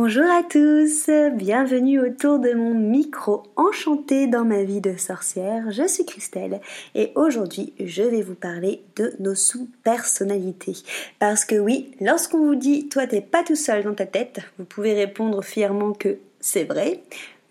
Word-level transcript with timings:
Bonjour 0.00 0.30
à 0.30 0.44
tous, 0.44 1.10
bienvenue 1.32 1.98
autour 1.98 2.38
de 2.38 2.52
mon 2.52 2.72
micro 2.72 3.42
enchanté 3.56 4.28
dans 4.28 4.44
ma 4.44 4.62
vie 4.62 4.80
de 4.80 4.96
sorcière. 4.96 5.72
Je 5.72 5.88
suis 5.88 6.06
Christelle 6.06 6.60
et 6.94 7.10
aujourd'hui 7.16 7.72
je 7.84 8.04
vais 8.04 8.22
vous 8.22 8.36
parler 8.36 8.80
de 8.94 9.12
nos 9.18 9.34
sous-personnalités. 9.34 10.76
Parce 11.18 11.44
que 11.44 11.56
oui, 11.56 11.90
lorsqu'on 12.00 12.38
vous 12.38 12.54
dit 12.54 12.88
toi 12.88 13.08
t'es 13.08 13.20
pas 13.20 13.42
tout 13.42 13.56
seul 13.56 13.82
dans 13.82 13.94
ta 13.94 14.06
tête, 14.06 14.38
vous 14.56 14.64
pouvez 14.64 14.94
répondre 14.94 15.42
fièrement 15.42 15.92
que 15.92 16.18
c'est 16.38 16.62
vrai. 16.62 17.00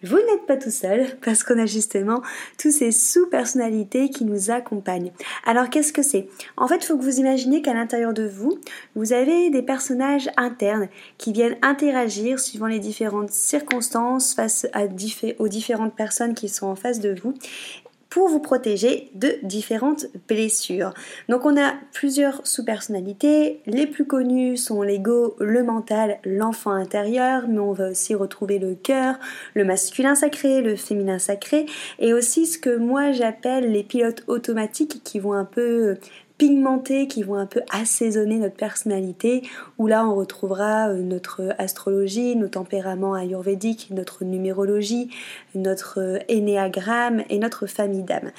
Vous 0.03 0.17
n'êtes 0.17 0.45
pas 0.45 0.57
tout 0.57 0.69
seul 0.69 1.17
parce 1.25 1.43
qu'on 1.43 1.57
a 1.57 1.65
justement 1.65 2.21
tous 2.59 2.71
ces 2.71 2.91
sous-personnalités 2.91 4.09
qui 4.09 4.25
nous 4.25 4.51
accompagnent. 4.51 5.11
Alors 5.43 5.71
qu'est-ce 5.71 5.91
que 5.91 6.03
c'est? 6.03 6.27
En 6.55 6.67
fait, 6.67 6.77
il 6.77 6.85
faut 6.85 6.97
que 6.97 7.03
vous 7.03 7.19
imaginez 7.19 7.63
qu'à 7.63 7.73
l'intérieur 7.73 8.13
de 8.13 8.27
vous, 8.27 8.59
vous 8.95 9.11
avez 9.11 9.49
des 9.49 9.63
personnages 9.63 10.29
internes 10.37 10.87
qui 11.17 11.33
viennent 11.33 11.57
interagir 11.63 12.39
suivant 12.39 12.67
les 12.67 12.77
différentes 12.77 13.31
circonstances 13.31 14.35
face 14.35 14.67
aux 15.39 15.47
différentes 15.47 15.95
personnes 15.95 16.35
qui 16.35 16.47
sont 16.47 16.67
en 16.67 16.75
face 16.75 16.99
de 16.99 17.15
vous 17.19 17.33
vous 18.25 18.39
protéger 18.39 19.11
de 19.13 19.35
différentes 19.43 20.07
blessures. 20.27 20.93
Donc 21.29 21.45
on 21.45 21.55
a 21.55 21.73
plusieurs 21.93 22.45
sous-personnalités. 22.47 23.61
Les 23.67 23.85
plus 23.85 24.05
connues 24.05 24.57
sont 24.57 24.81
l'ego, 24.81 25.35
le 25.39 25.61
mental, 25.63 26.19
l'enfant 26.23 26.71
intérieur, 26.71 27.43
mais 27.47 27.59
on 27.59 27.73
va 27.73 27.89
aussi 27.89 28.15
retrouver 28.15 28.57
le 28.57 28.73
cœur, 28.73 29.19
le 29.53 29.65
masculin 29.65 30.15
sacré, 30.15 30.61
le 30.61 30.75
féminin 30.75 31.19
sacré, 31.19 31.65
et 31.99 32.13
aussi 32.13 32.45
ce 32.45 32.57
que 32.57 32.75
moi 32.75 33.11
j'appelle 33.11 33.71
les 33.71 33.83
pilotes 33.83 34.23
automatiques 34.27 35.01
qui 35.03 35.19
vont 35.19 35.33
un 35.33 35.45
peu 35.45 35.97
pigmentés 36.37 37.07
qui 37.07 37.23
vont 37.23 37.35
un 37.35 37.45
peu 37.45 37.61
assaisonner 37.71 38.37
notre 38.37 38.55
personnalité, 38.55 39.43
où 39.77 39.87
là 39.87 40.05
on 40.05 40.15
retrouvera 40.15 40.89
euh, 40.89 41.01
notre 41.01 41.55
astrologie, 41.57 42.35
nos 42.35 42.47
tempéraments 42.47 43.15
ayurvédiques, 43.15 43.89
notre 43.91 44.23
numérologie, 44.23 45.09
notre 45.55 46.19
énéagramme 46.27 47.23
et 47.29 47.39
notre 47.39 47.65
famille 47.65 48.03
d'âme. 48.03 48.31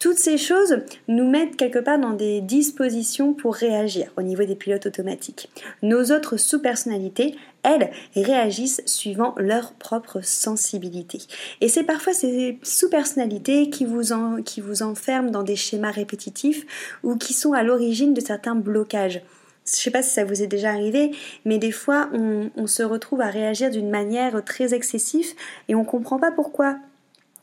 Toutes 0.00 0.18
ces 0.18 0.38
choses 0.38 0.78
nous 1.08 1.28
mettent 1.28 1.58
quelque 1.58 1.78
part 1.78 1.98
dans 1.98 2.14
des 2.14 2.40
dispositions 2.40 3.34
pour 3.34 3.54
réagir 3.54 4.10
au 4.16 4.22
niveau 4.22 4.44
des 4.44 4.54
pilotes 4.54 4.86
automatiques. 4.86 5.50
Nos 5.82 6.04
autres 6.04 6.38
sous-personnalités, 6.38 7.36
elles, 7.62 7.90
réagissent 8.16 8.80
suivant 8.86 9.34
leur 9.36 9.74
propre 9.74 10.22
sensibilité. 10.22 11.18
Et 11.60 11.68
c'est 11.68 11.84
parfois 11.84 12.14
ces 12.14 12.58
sous-personnalités 12.62 13.68
qui 13.68 13.84
vous, 13.84 14.00
qui 14.42 14.62
vous 14.62 14.82
enferment 14.82 15.30
dans 15.30 15.42
des 15.42 15.56
schémas 15.56 15.90
répétitifs 15.90 16.64
ou 17.02 17.16
qui 17.16 17.34
sont 17.34 17.52
à 17.52 17.62
l'origine 17.62 18.14
de 18.14 18.22
certains 18.22 18.54
blocages. 18.54 19.20
Je 19.66 19.72
ne 19.72 19.76
sais 19.76 19.90
pas 19.90 20.02
si 20.02 20.14
ça 20.14 20.24
vous 20.24 20.42
est 20.42 20.46
déjà 20.46 20.70
arrivé, 20.70 21.10
mais 21.44 21.58
des 21.58 21.72
fois 21.72 22.08
on, 22.14 22.48
on 22.56 22.66
se 22.66 22.82
retrouve 22.82 23.20
à 23.20 23.28
réagir 23.28 23.70
d'une 23.70 23.90
manière 23.90 24.42
très 24.46 24.72
excessive 24.72 25.34
et 25.68 25.74
on 25.74 25.80
ne 25.80 25.86
comprend 25.86 26.18
pas 26.18 26.30
pourquoi 26.30 26.78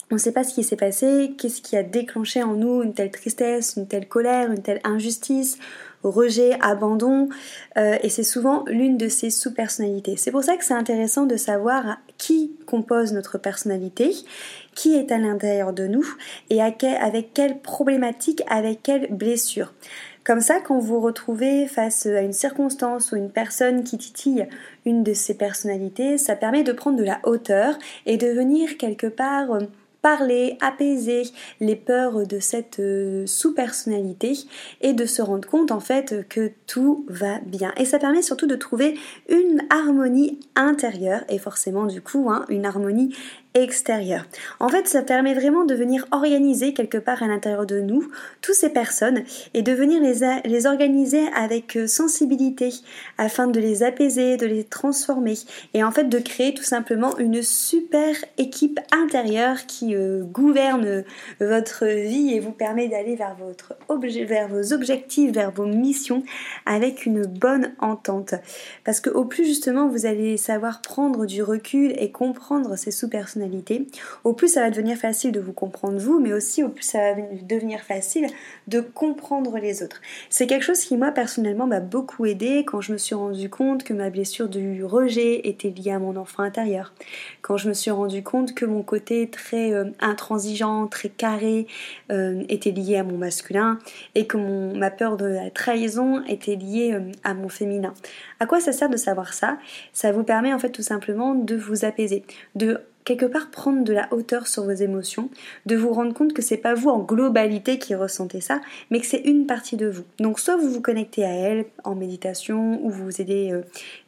on 0.09 0.16
ne 0.16 0.19
sait 0.19 0.31
pas 0.31 0.44
ce 0.44 0.53
qui 0.53 0.63
s'est 0.63 0.77
passé, 0.77 1.33
qu'est-ce 1.38 1.62
qui 1.62 1.75
a 1.75 1.84
déclenché 1.84 2.41
en 2.41 2.53
nous 2.53 2.81
une 2.81 2.94
telle 2.94 3.12
tristesse, 3.12 3.75
une 3.75 3.88
telle 3.88 4.07
colère, 4.07 4.51
une 4.51 4.62
telle 4.62 4.79
injustice, 4.85 5.57
rejet, 6.03 6.57
abandon, 6.62 7.28
euh, 7.78 7.97
et 8.01 8.09
c'est 8.09 8.23
souvent 8.23 8.63
l'une 8.68 8.97
de 8.97 9.09
ces 9.09 9.29
sous-personnalités. 9.29 10.16
C'est 10.16 10.31
pour 10.31 10.44
ça 10.44 10.56
que 10.56 10.63
c'est 10.63 10.73
intéressant 10.73 11.25
de 11.25 11.35
savoir 11.35 11.97
qui 12.18 12.56
compose 12.66 13.12
notre 13.12 13.38
personnalité, 13.38 14.13
qui 14.75 14.95
est 14.95 15.12
à 15.12 15.18
l'intérieur 15.18 15.73
de 15.73 15.88
nous, 15.88 16.07
et 16.50 16.62
avec 16.62 17.34
quelle 17.34 17.59
problématique, 17.59 18.44
avec 18.47 18.84
quelle 18.84 19.07
blessure. 19.13 19.74
Comme 20.24 20.41
ça, 20.41 20.59
quand 20.59 20.78
vous 20.78 20.95
vous 20.95 21.00
retrouvez 21.00 21.68
face 21.68 22.06
à 22.06 22.22
une 22.22 22.34
circonstance 22.34 23.12
ou 23.12 23.16
une 23.16 23.31
personne 23.31 23.84
qui 23.84 23.97
titille 23.97 24.45
une 24.85 25.01
de 25.01 25.13
ces 25.13 25.35
personnalités, 25.35 26.18
ça 26.18 26.35
permet 26.35 26.63
de 26.63 26.74
prendre 26.74 26.97
de 26.97 27.03
la 27.03 27.19
hauteur 27.24 27.78
et 28.06 28.18
de 28.18 28.28
venir 28.28 28.78
quelque 28.78 29.07
part 29.07 29.53
euh, 29.53 29.62
parler, 30.02 30.58
apaiser 30.62 31.24
les 31.59 31.75
peurs 31.75 32.25
de 32.25 32.40
cette 32.40 32.80
euh, 32.80 33.25
sous-personnalité 33.25 34.34
et 34.81 34.94
de 34.94 35.06
se 35.06 35.22
rendre 35.22 35.47
compte 35.47 35.72
en 35.72 35.80
fait 35.80 36.28
que 36.30 36.52
tout 36.66 37.06
va 37.09 37.40
bien. 37.40 37.74
Et 37.78 37.85
ça 37.85 38.00
permet 38.00 38.22
surtout 38.22 38.47
de 38.47 38.56
trouver 38.56 38.97
une 39.30 39.62
harmonie 39.69 40.40
intérieure 40.56 41.24
et 41.30 41.40
forcément 41.40 41.86
du 41.86 42.02
coup 42.02 42.30
hein, 42.30 42.46
une 42.50 42.66
harmonie 42.66 43.16
extérieur. 43.63 44.25
En 44.59 44.69
fait, 44.69 44.88
ça 44.88 45.01
permet 45.01 45.34
vraiment 45.34 45.66
de 45.66 45.75
venir 45.75 46.06
organiser 46.12 46.73
quelque 46.73 46.97
part 46.97 47.23
à 47.23 47.28
l'intérieur 47.28 47.66
de 47.66 47.81
nous 47.81 48.07
toutes 48.41 48.56
ces 48.56 48.69
personnes 48.69 49.23
et 49.53 49.62
de 49.62 49.72
venir 49.72 50.01
les, 50.01 50.19
les 50.45 50.66
organiser 50.66 51.22
avec 51.35 51.75
euh, 51.75 51.88
sensibilité 51.88 52.73
afin 53.18 53.47
de 53.47 53.59
les 53.59 53.84
apaiser, 53.84 54.38
de 54.38 54.45
les 54.45 54.63
transformer 54.63 55.35
et 55.73 55.84
en 55.84 55.91
fait 55.91 56.06
de 56.06 56.19
créer 56.19 56.53
tout 56.53 56.63
simplement 56.63 57.18
une 57.18 57.41
super 57.41 58.16
équipe 58.38 58.79
intérieure 58.91 59.66
qui 59.66 59.95
euh, 59.95 60.24
gouverne 60.24 61.03
votre 61.39 61.85
vie 61.85 62.34
et 62.34 62.39
vous 62.39 62.51
permet 62.51 62.88
d'aller 62.88 63.16
vers, 63.16 63.35
vers 64.28 64.47
vos 64.47 64.74
objectifs, 64.74 65.31
vers 65.31 65.51
vos 65.51 65.66
missions 65.66 66.24
avec 66.66 67.06
une 67.06 67.25
bonne 67.25 67.74
entente. 67.79 68.35
Parce 68.84 69.00
que 69.00 69.09
au 69.09 69.25
plus 69.25 69.45
justement 69.45 69.88
vous 69.88 70.06
allez 70.06 70.38
savoir 70.38 70.81
prendre 70.81 71.25
du 71.25 71.41
recul 71.41 71.94
et 71.97 72.12
comprendre 72.12 72.75
ces 72.75 72.91
sous-personnalités 72.91 73.47
au 74.24 74.34
plus 74.34 74.47
ça 74.47 74.62
va 74.62 74.69
devenir 74.69 74.97
facile 74.97 75.31
de 75.31 75.40
vous 75.40 75.53
comprendre 75.53 75.97
vous, 75.97 76.19
mais 76.19 76.34
aussi 76.34 76.63
au 76.63 76.69
plus 76.69 76.84
ça 76.84 77.13
va 77.13 77.22
devenir 77.41 77.81
facile 77.81 78.28
de 78.68 78.80
comprendre 78.80 79.58
les 79.58 79.84
autres. 79.84 80.02
C'est 80.30 80.47
quelque 80.47 80.63
chose 80.63 80.80
qui 80.80 80.97
moi 80.97 81.12
personnellement 81.12 81.68
m'a 81.68 81.80
beaucoup 81.80 82.25
aidé 82.25 82.63
quand 82.66 82.81
je 82.81 82.94
me 82.94 82.97
suis 82.97 83.16
rendu 83.16 83.50
compte 83.50 83.84
que 83.84 83.94
ma 83.94 84.09
blessure 84.09 84.50
du 84.50 84.84
rejet 84.84 85.47
était 85.47 85.69
liée 85.69 85.91
à 85.91 86.00
mon 86.00 86.16
enfant 86.16 86.44
intérieur. 86.44 86.94
Quand 87.41 87.57
je 87.57 87.69
me 87.69 87.74
suis 87.74 87.91
rendu 87.91 88.24
compte 88.24 88.53
que 88.53 88.66
mon 88.66 88.84
côté 88.84 89.30
très 89.30 89.74
euh, 89.74 89.86
intransigeant, 90.00 90.88
très 90.88 91.09
carré 91.09 91.68
euh, 92.12 92.44
était 92.50 92.72
lié 92.72 92.97
à 92.97 93.03
mon 93.03 93.18
masculin 93.18 93.80
et 94.16 94.28
que 94.28 94.38
ma 94.38 94.91
peur 94.91 95.18
de 95.18 95.25
la 95.25 95.50
trahison 95.50 96.24
était 96.25 96.56
liée 96.56 96.94
euh, 96.94 97.12
à 97.24 97.34
mon 97.34 97.50
féminin. 97.50 97.94
À 98.40 98.46
quoi 98.46 98.59
ça 98.59 98.72
sert 98.72 98.90
de 98.90 98.97
savoir 98.97 99.34
ça? 99.34 99.57
Ça 99.94 100.12
vous 100.12 100.24
permet 100.24 100.53
en 100.53 100.59
fait 100.59 100.69
tout 100.69 100.81
simplement 100.81 101.36
de 101.36 101.56
vous 101.56 101.86
apaiser, 101.86 102.24
de 102.56 102.81
quelque 103.07 103.25
part 103.25 103.50
prendre 103.50 103.85
de 103.85 103.94
la 103.94 104.09
hauteur 104.12 104.47
sur 104.47 104.66
vos 104.66 104.72
émotions, 104.72 105.29
de 105.66 105.78
vous 105.78 105.94
rendre 105.94 106.13
compte 106.13 106.34
que 106.34 106.41
c'est 106.41 106.57
pas 106.57 106.73
vous 106.73 106.90
en 106.90 107.00
globalité 107.00 107.79
qui 107.79 107.95
ressentez 107.95 108.41
ça, 108.41 108.59
mais 108.91 109.00
que 109.00 109.06
c'est 109.06 109.22
une 109.22 109.45
partie 109.45 109.78
de 109.78 109.88
vous. 109.88 110.03
Donc 110.19 110.41
soit 110.41 110.57
vous 110.57 110.69
vous 110.69 110.81
connectez 110.81 111.23
à 111.23 111.31
elle 111.31 111.68
en 111.85 111.95
méditation 111.95 112.85
ou 112.85 112.90
vous 112.90 113.06
vous 113.06 113.22
aidez 113.22 113.53
euh, 113.53 113.62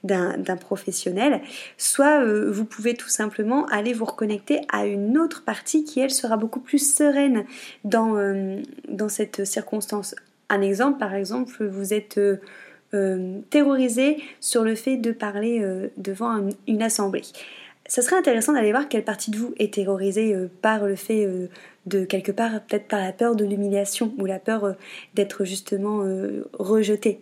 d'un 0.04 0.58
professionnel, 0.58 1.40
soit 1.78 2.22
euh, 2.22 2.52
vous 2.52 2.66
pouvez 2.66 2.94
tout 2.94 3.08
simplement 3.08 3.68
aller 3.68 3.94
vous 3.94 4.04
reconnecter 4.04 4.60
à 4.70 4.86
une 4.86 5.18
autre 5.18 5.46
partie 5.46 5.86
qui 5.86 6.02
elle 6.02 6.12
sera 6.12 6.36
beaucoup 6.36 6.60
plus 6.60 6.94
sereine 6.94 7.46
dans, 7.86 8.18
euh, 8.18 8.62
dans 8.90 9.08
cette 9.08 9.46
circonstance. 9.46 10.14
Un 10.50 10.60
exemple, 10.62 11.00
par 11.00 11.14
exemple, 11.14 11.66
vous 11.66 11.94
êtes 11.94 12.20
terrorisé 13.52 14.18
sur 14.40 14.64
le 14.64 14.74
fait 14.74 14.98
de 14.98 15.12
parler 15.12 15.64
devant 15.98 16.50
une 16.68 16.82
assemblée 16.82 17.22
ça 17.90 18.04
serait 18.04 18.16
intéressant 18.16 18.54
d'aller 18.54 18.72
voir 18.72 18.88
quelle 18.88 19.04
partie 19.04 19.32
de 19.32 19.38
vous 19.38 19.54
est 19.58 19.74
terrorisée 19.74 20.34
euh, 20.34 20.48
par 20.62 20.86
le 20.86 20.96
fait 20.96 21.26
euh, 21.26 21.48
de 21.88 22.06
quelque 22.06 22.32
part, 22.32 22.52
peut-être 22.62 22.88
par 22.88 23.02
la 23.02 23.12
peur 23.12 23.36
de 23.36 23.44
l'humiliation 23.44 24.14
ou 24.20 24.26
la 24.26 24.38
peur 24.38 24.64
euh, 24.64 24.74
d'être 25.16 25.44
justement 25.44 26.04
rejeté. 26.54 27.20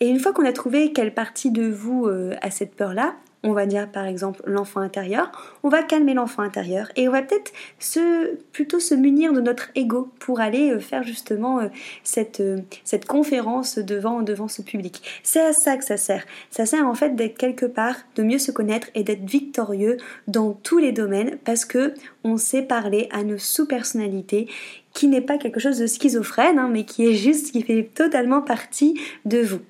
Et 0.00 0.08
une 0.08 0.18
fois 0.18 0.32
qu'on 0.32 0.46
a 0.46 0.52
trouvé 0.52 0.92
quelle 0.92 1.12
partie 1.12 1.50
de 1.50 1.68
vous 1.68 2.08
a 2.08 2.50
cette 2.50 2.74
peur-là, 2.74 3.16
on 3.42 3.52
va 3.52 3.66
dire 3.66 3.90
par 3.90 4.06
exemple 4.06 4.42
l'enfant 4.46 4.80
intérieur, 4.80 5.30
on 5.62 5.68
va 5.68 5.82
calmer 5.82 6.14
l'enfant 6.14 6.42
intérieur 6.42 6.90
et 6.96 7.08
on 7.08 7.12
va 7.12 7.22
peut-être 7.22 7.52
se, 7.78 8.36
plutôt 8.52 8.80
se 8.80 8.94
munir 8.94 9.32
de 9.32 9.40
notre 9.40 9.70
ego 9.74 10.10
pour 10.18 10.40
aller 10.40 10.70
euh, 10.70 10.80
faire 10.80 11.02
justement 11.02 11.60
euh, 11.60 11.68
cette, 12.02 12.40
euh, 12.40 12.58
cette 12.84 13.06
conférence 13.06 13.78
devant, 13.78 14.22
devant 14.22 14.48
ce 14.48 14.62
public. 14.62 15.02
C'est 15.22 15.40
à 15.40 15.52
ça 15.52 15.76
que 15.76 15.84
ça 15.84 15.96
sert. 15.96 16.24
Ça 16.50 16.66
sert 16.66 16.86
en 16.86 16.94
fait 16.94 17.14
d'être 17.14 17.36
quelque 17.36 17.66
part, 17.66 17.96
de 18.16 18.22
mieux 18.22 18.38
se 18.38 18.50
connaître 18.50 18.88
et 18.94 19.04
d'être 19.04 19.24
victorieux 19.24 19.98
dans 20.26 20.52
tous 20.52 20.78
les 20.78 20.92
domaines 20.92 21.38
parce 21.44 21.64
que 21.64 21.94
on 22.24 22.36
sait 22.36 22.62
parler 22.62 23.08
à 23.12 23.22
nos 23.22 23.38
sous-personnalités 23.38 24.48
qui 24.94 25.06
n'est 25.06 25.20
pas 25.20 25.38
quelque 25.38 25.60
chose 25.60 25.78
de 25.78 25.86
schizophrène, 25.86 26.58
hein, 26.58 26.68
mais 26.70 26.84
qui 26.84 27.06
est 27.06 27.14
juste, 27.14 27.52
qui 27.52 27.62
fait 27.62 27.88
totalement 27.94 28.42
partie 28.42 29.00
de 29.24 29.38
vous. 29.38 29.60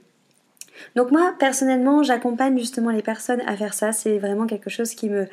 Donc 0.96 1.10
moi, 1.10 1.34
personnellement, 1.38 2.02
j'accompagne 2.02 2.58
justement 2.58 2.90
les 2.90 3.02
personnes 3.02 3.42
à 3.46 3.56
faire 3.56 3.74
ça. 3.74 3.92
C'est 3.92 4.18
vraiment 4.18 4.46
quelque 4.46 4.70
chose 4.70 4.94
qui 4.94 5.08
me 5.08 5.26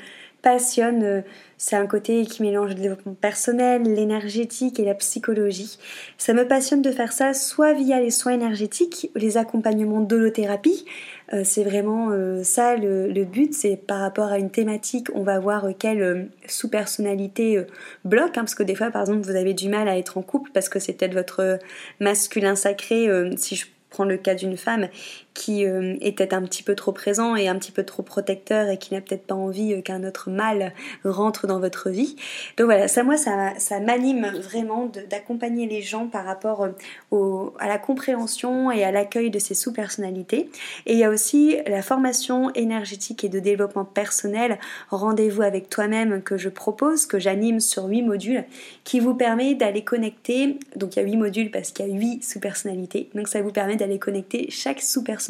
passionne. 0.46 1.04
Euh, 1.04 1.22
c'est 1.58 1.76
un 1.76 1.88
côté 1.88 2.26
qui 2.26 2.44
mélange 2.44 2.70
le 2.70 2.76
développement 2.76 3.16
personnel, 3.16 3.82
l'énergétique 3.82 4.80
et 4.80 4.86
la 4.86 4.94
psychologie. 4.94 5.80
Ça 6.20 6.34
me 6.34 6.48
passionne 6.48 6.84
de 6.84 6.92
faire 6.92 7.14
ça 7.14 7.34
soit 7.34 7.74
via 7.74 8.00
les 8.00 8.12
soins 8.12 8.34
énergétiques, 8.34 9.10
les 9.16 9.38
accompagnements 9.38 10.02
d'holothérapie. 10.02 10.86
Euh, 11.34 11.42
c'est 11.44 11.64
vraiment 11.64 12.12
euh, 12.12 12.44
ça 12.44 12.76
le, 12.76 13.24
but, 13.24 13.56
c'est 13.56 13.76
par 13.76 14.02
rapport 14.02 14.28
à 14.28 14.38
une 14.38 14.52
thématique, 14.52 15.08
on 15.16 15.24
va 15.24 15.40
voir 15.40 15.66
quelle 15.80 16.30
sous-personnalité 16.48 17.66
bloque, 18.04 18.38
hein, 18.38 18.42
parce 18.42 18.54
que 18.54 18.64
des 18.64 18.76
fois, 18.76 18.92
par 18.92 19.02
exemple, 19.02 19.22
vous 19.22 19.36
avez 19.36 19.56
du 19.56 19.68
mal 19.68 19.88
à 19.88 19.98
être 19.98 20.20
en 20.20 20.22
couple 20.22 20.52
parce 20.54 20.70
que 20.70 20.78
c'est 20.78 20.94
peut-être 20.94 21.16
votre 21.16 21.58
masculin 22.00 22.56
sacré, 22.56 23.10
si 23.38 23.56
je 23.56 23.66
prends 23.90 24.06
le 24.06 24.18
cas 24.18 24.36
d'une 24.36 24.58
femme 24.58 24.90
qui 25.36 25.66
euh, 25.66 25.96
était 26.00 26.34
un 26.34 26.42
petit 26.42 26.64
peu 26.64 26.76
trop 26.76 26.94
présent 26.94 27.36
et 27.36 27.50
un 27.50 27.56
petit 27.60 27.74
peu 27.74 27.84
trop 27.84 28.02
protecteur 28.02 28.70
et 28.70 28.78
qui 28.78 28.94
n'a 28.94 29.02
peut-être 29.02 29.28
pas 29.28 29.36
envie 29.36 29.74
euh, 29.74 29.82
qu'un 29.82 30.04
autre 30.06 30.30
mal 30.32 30.74
rentre 31.04 31.46
dans 31.46 31.60
votre 31.60 31.90
vie. 31.90 32.16
Donc 32.58 32.66
voilà, 32.66 32.88
ça 32.88 33.04
moi 33.04 33.18
ça, 33.18 33.52
ça 33.60 33.82
m'anime 33.82 34.32
vraiment 34.42 34.90
d'accompagner 35.10 35.68
les 35.68 35.82
gens 35.82 36.08
par 36.08 36.26
rapport 36.26 36.70
euh, 37.12 37.50
à 37.60 37.68
la 37.68 37.78
compréhension 37.78 38.72
et 38.72 38.86
à 38.86 38.92
l'accueil 38.92 39.30
de 39.30 39.38
ces 39.38 39.56
sous-personnalités. 39.56 40.50
Et 40.86 40.94
il 40.94 41.00
y 41.00 41.04
a 41.04 41.10
aussi 41.10 41.58
la 41.68 41.82
formation 41.82 42.52
énergétique 42.54 43.26
et 43.26 43.30
de 43.30 43.40
développement 43.40 43.86
personnel, 43.86 44.58
rendez-vous 44.90 45.42
avec 45.42 45.70
toi-même 45.70 46.22
que 46.24 46.38
je 46.38 46.48
propose, 46.48 47.06
que 47.06 47.20
j'anime 47.20 47.60
sur 47.60 47.86
8 47.86 48.04
modules, 48.04 48.46
qui 48.86 49.02
vous 49.02 49.14
permet 49.14 49.54
d'aller 49.54 49.84
connecter, 49.84 50.58
donc 50.78 50.96
il 50.96 51.00
y 51.00 51.02
a 51.02 51.06
8 51.06 51.18
modules 51.18 51.52
parce 51.52 51.72
qu'il 51.72 51.86
y 51.88 51.92
a 51.92 51.94
8 51.94 52.24
sous-personnalités, 52.24 53.10
donc 53.14 53.28
ça 53.28 53.42
vous 53.42 53.52
permet 53.52 53.76
d'aller 53.76 54.00
connecter 54.00 54.48
chaque 54.50 54.82
sous-personnalité 54.82 55.25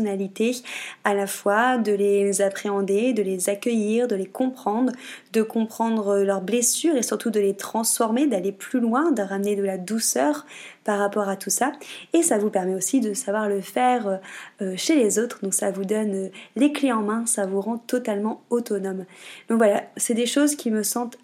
à 1.03 1.13
la 1.13 1.27
fois 1.27 1.77
de 1.77 1.91
les 1.91 2.41
appréhender, 2.41 3.13
de 3.13 3.21
les 3.21 3.49
accueillir, 3.49 4.07
de 4.07 4.15
les 4.15 4.25
comprendre, 4.25 4.91
de 5.33 5.41
comprendre 5.41 6.19
leurs 6.19 6.41
blessures 6.41 6.95
et 6.95 7.03
surtout 7.03 7.29
de 7.29 7.39
les 7.39 7.55
transformer, 7.55 8.27
d'aller 8.27 8.51
plus 8.51 8.79
loin, 8.79 9.11
de 9.11 9.21
ramener 9.21 9.55
de 9.55 9.63
la 9.63 9.77
douceur 9.77 10.45
par 10.83 10.99
rapport 10.99 11.29
à 11.29 11.35
tout 11.35 11.49
ça. 11.49 11.71
Et 12.13 12.21
ça 12.21 12.37
vous 12.37 12.49
permet 12.49 12.75
aussi 12.75 12.99
de 12.99 13.13
savoir 13.13 13.49
le 13.49 13.61
faire 13.61 14.19
euh, 14.61 14.73
chez 14.77 14.95
les 14.95 15.19
autres. 15.19 15.39
Donc 15.41 15.53
ça 15.53 15.71
vous 15.71 15.85
donne 15.85 16.29
les 16.55 16.71
clés 16.71 16.91
en 16.91 17.01
main, 17.01 17.25
ça 17.25 17.45
vous 17.45 17.61
rend 17.61 17.77
totalement 17.77 18.41
autonome. 18.49 19.05
Donc 19.49 19.57
voilà, 19.57 19.83
c'est 19.97 20.13
des 20.13 20.27
choses 20.27 20.55
qui 20.55 20.71
me 20.71 20.83
sentent 20.83 21.17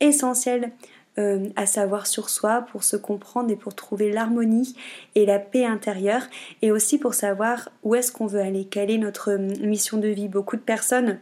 essentielles 0.00 0.72
euh, 1.18 1.48
à 1.56 1.66
savoir 1.66 2.06
sur 2.06 2.30
soi 2.30 2.64
pour 2.72 2.84
se 2.84 2.96
comprendre 2.96 3.50
et 3.50 3.56
pour 3.56 3.74
trouver 3.74 4.10
l'harmonie 4.10 4.74
et 5.14 5.26
la 5.26 5.38
paix 5.38 5.66
intérieure 5.66 6.22
et 6.62 6.72
aussi 6.72 6.98
pour 6.98 7.12
savoir 7.12 7.68
où 7.82 7.94
est-ce 7.94 8.12
qu'on 8.12 8.26
veut 8.26 8.40
aller, 8.40 8.64
quelle 8.64 8.90
est 8.90 8.98
notre 8.98 9.32
euh, 9.32 9.38
mission 9.60 9.98
de 9.98 10.08
vie. 10.08 10.28
Beaucoup 10.28 10.56
de 10.56 10.62
personnes 10.62 11.18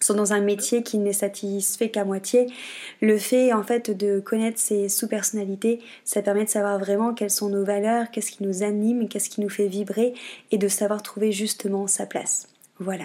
sont 0.00 0.14
dans 0.14 0.32
un 0.32 0.40
métier 0.40 0.82
qui 0.82 0.98
n'est 0.98 1.12
satisfait 1.12 1.90
qu'à 1.90 2.04
moitié. 2.04 2.48
Le 3.00 3.18
fait 3.18 3.52
en 3.52 3.62
fait 3.62 3.90
de 3.90 4.20
connaître 4.20 4.58
ses 4.58 4.88
sous-personnalités, 4.88 5.80
ça 6.04 6.22
permet 6.22 6.44
de 6.44 6.50
savoir 6.50 6.78
vraiment 6.78 7.14
quelles 7.14 7.30
sont 7.30 7.48
nos 7.48 7.64
valeurs, 7.64 8.10
qu'est-ce 8.10 8.30
qui 8.30 8.44
nous 8.44 8.62
anime, 8.62 9.08
qu'est-ce 9.08 9.30
qui 9.30 9.40
nous 9.40 9.48
fait 9.48 9.68
vibrer 9.68 10.14
et 10.50 10.58
de 10.58 10.68
savoir 10.68 11.02
trouver 11.02 11.32
justement 11.32 11.86
sa 11.86 12.06
place. 12.06 12.48
Voilà. 12.80 13.04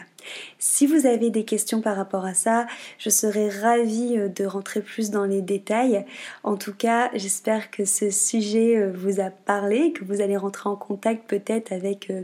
Si 0.59 0.85
vous 0.85 1.07
avez 1.07 1.31
des 1.31 1.45
questions 1.45 1.81
par 1.81 1.97
rapport 1.97 2.25
à 2.25 2.35
ça, 2.35 2.67
je 2.99 3.09
serais 3.09 3.49
ravie 3.49 4.17
euh, 4.17 4.27
de 4.27 4.45
rentrer 4.45 4.81
plus 4.81 5.09
dans 5.09 5.25
les 5.25 5.41
détails. 5.41 6.05
En 6.43 6.57
tout 6.57 6.73
cas, 6.73 7.09
j'espère 7.15 7.71
que 7.71 7.83
ce 7.83 8.11
sujet 8.11 8.77
euh, 8.77 8.91
vous 8.93 9.19
a 9.19 9.31
parlé, 9.31 9.91
que 9.91 10.05
vous 10.05 10.21
allez 10.21 10.37
rentrer 10.37 10.69
en 10.69 10.75
contact 10.75 11.27
peut-être 11.27 11.71
avec 11.71 12.11
euh, 12.11 12.21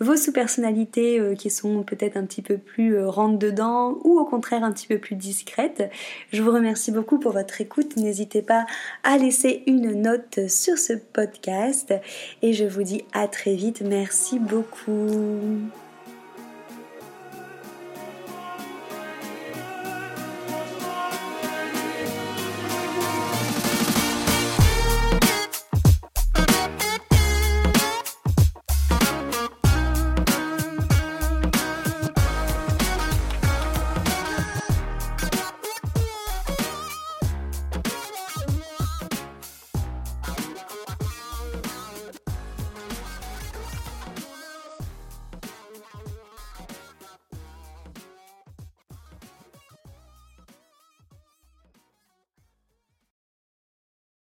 vos 0.00 0.16
sous-personnalités 0.16 1.34
qui 1.38 1.50
sont 1.50 1.82
peut-être 1.82 2.16
un 2.16 2.24
petit 2.24 2.42
peu 2.42 2.58
plus 2.58 3.02
rentre 3.04 3.38
dedans 3.38 3.98
ou 4.04 4.18
au 4.18 4.24
contraire 4.24 4.64
un 4.64 4.72
petit 4.72 4.86
peu 4.86 4.98
plus 4.98 5.16
discrètes. 5.16 5.90
Je 6.32 6.42
vous 6.42 6.50
remercie 6.50 6.92
beaucoup 6.92 7.18
pour 7.18 7.32
votre 7.32 7.60
écoute. 7.60 7.96
N'hésitez 7.96 8.42
pas 8.42 8.66
à 9.04 9.16
laisser 9.16 9.62
une 9.66 10.02
note 10.02 10.48
sur 10.48 10.76
ce 10.76 10.92
podcast 10.92 11.94
et 12.42 12.52
je 12.52 12.64
vous 12.64 12.82
dis 12.82 13.04
à 13.12 13.26
très 13.26 13.54
vite. 13.54 13.82
Merci 13.82 14.38
beaucoup. 14.38 15.70